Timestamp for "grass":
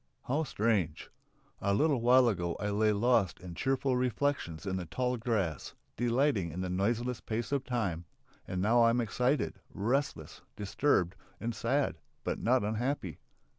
5.15-5.75